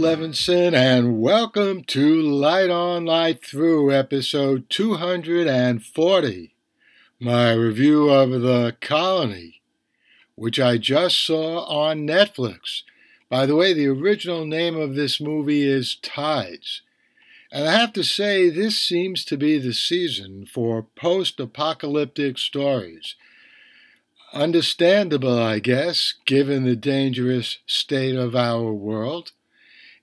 [0.00, 6.54] Levinson, and welcome to Light On Light Through, episode 240.
[7.20, 9.60] My review of The Colony,
[10.36, 12.80] which I just saw on Netflix.
[13.28, 16.80] By the way, the original name of this movie is Tides.
[17.52, 23.16] And I have to say, this seems to be the season for post apocalyptic stories.
[24.32, 29.32] Understandable, I guess, given the dangerous state of our world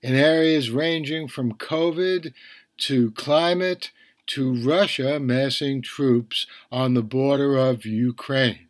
[0.02, 2.32] in areas ranging from COVID
[2.78, 3.90] to climate
[4.28, 8.68] to Russia massing troops on the border of Ukraine.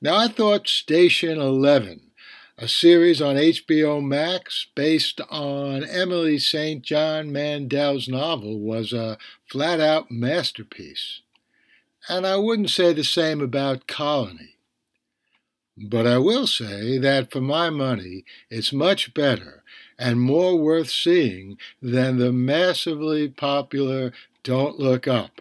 [0.00, 2.10] Now, I thought Station 11,
[2.58, 6.82] a series on HBO Max based on Emily St.
[6.82, 11.22] John Mandel's novel, was a flat out masterpiece.
[12.06, 14.56] And I wouldn't say the same about Colony.
[15.76, 19.64] But I will say that for my money, it's much better
[19.98, 25.40] and more worth seeing than the massively popular Don't Look Up.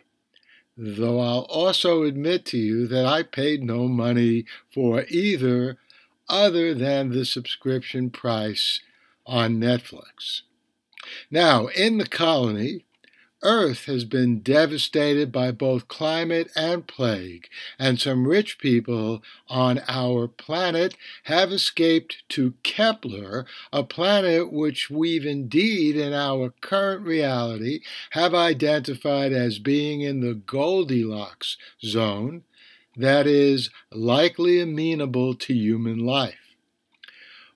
[0.75, 5.77] Though I'll also admit to you that I paid no money for either
[6.27, 8.79] other than the subscription price
[9.25, 10.41] on Netflix.
[11.29, 12.85] Now, in the colony,
[13.44, 20.27] Earth has been devastated by both climate and plague, and some rich people on our
[20.27, 28.33] planet have escaped to Kepler, a planet which we've indeed, in our current reality, have
[28.33, 32.44] identified as being in the Goldilocks zone,
[32.95, 36.55] that is, likely amenable to human life.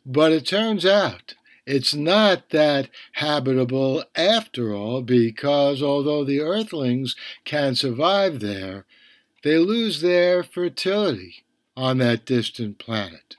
[0.06, 1.36] But it turns out
[1.68, 8.86] it's not that habitable after all, because although the earthlings can survive there,
[9.44, 11.44] they lose their fertility
[11.76, 13.36] on that distant planet.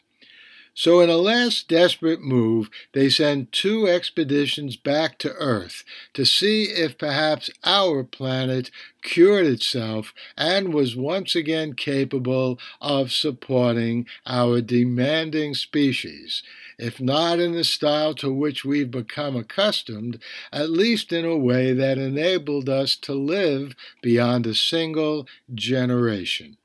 [0.81, 5.83] So, in a last desperate move, they send two expeditions back to Earth
[6.15, 8.71] to see if perhaps our planet
[9.03, 16.44] cured itself and was once again capable of supporting our demanding species,
[16.78, 20.21] if not in the style to which we've become accustomed,
[20.53, 26.56] at least in a way that enabled us to live beyond a single generation.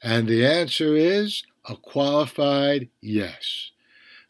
[0.00, 3.70] And the answer is a qualified yes.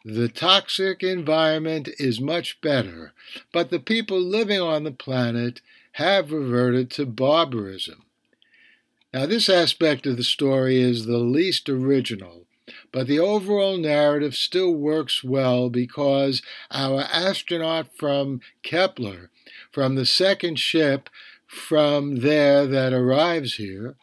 [0.04, 3.12] The toxic environment is much better,
[3.52, 5.60] but the people living on the planet
[5.92, 8.04] have reverted to barbarism.
[9.12, 12.46] Now, this aspect of the story is the least original,
[12.92, 19.30] but the overall narrative still works well because our astronaut from Kepler,
[19.70, 21.10] from the second ship
[21.46, 23.96] from there that arrives here,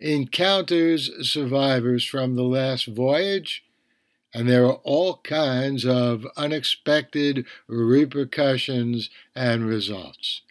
[0.00, 3.64] encounters survivors from the last voyage,
[4.34, 10.42] and there are all kinds of unexpected repercussions and results.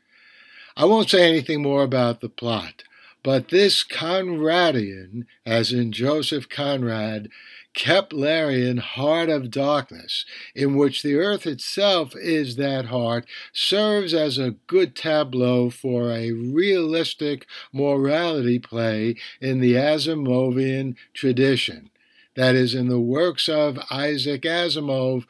[0.76, 2.84] I won't say anything more about the plot,
[3.26, 7.28] but this Conradian, as in Joseph Conrad,
[7.76, 14.56] Keplerian heart of darkness, in which the earth itself is that heart, serves as a
[14.68, 21.90] good tableau for a realistic morality play in the Asimovian tradition.
[22.36, 25.26] That is, in the works of Isaac Asimov,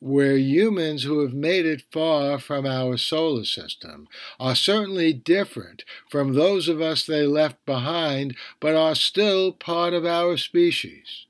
[0.00, 4.08] where humans who have made it far from our solar system
[4.38, 10.04] are certainly different from those of us they left behind, but are still part of
[10.04, 11.26] our species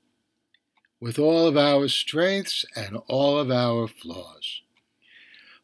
[0.99, 4.61] with all of our strengths and all of our flaws.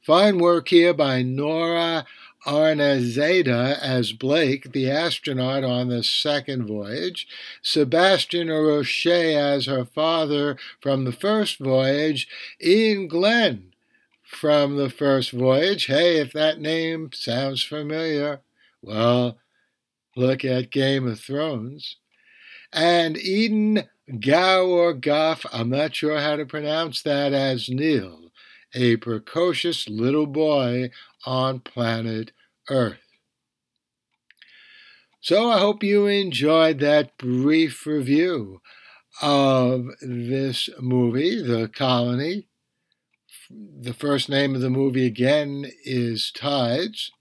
[0.01, 2.05] Fine work here by Nora
[2.45, 7.27] Arnezeder as Blake, the astronaut on the second voyage,
[7.61, 12.27] Sebastian Roche as her father from the first voyage,
[12.61, 13.73] Iain Glen
[14.23, 15.85] from the first voyage.
[15.85, 18.41] Hey, if that name sounds familiar,
[18.81, 19.37] well,
[20.15, 21.97] look at Game of Thrones.
[22.73, 23.83] And Eden
[24.19, 28.31] Gao or Goff, I'm not sure how to pronounce that, as Neil,
[28.73, 30.89] a precocious little boy
[31.25, 32.31] on planet
[32.69, 32.99] Earth.
[35.21, 38.61] So I hope you enjoyed that brief review
[39.21, 42.47] of this movie, The Colony.
[43.49, 47.11] The first name of the movie again is Tides.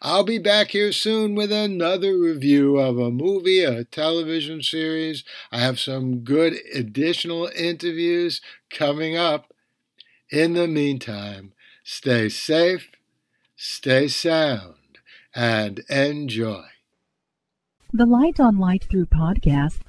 [0.00, 5.24] I'll be back here soon with another review of a movie, a television series.
[5.52, 8.40] I have some good additional interviews
[8.70, 9.52] coming up.
[10.30, 11.52] In the meantime,
[11.84, 12.90] stay safe,
[13.64, 14.98] stay sound,
[15.34, 16.66] and enjoy.
[17.94, 19.80] The Light on Light Through podcast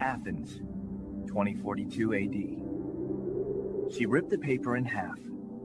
[0.00, 0.60] Athens,
[1.28, 2.32] 2042 AD.
[3.94, 5.18] She ripped the paper in half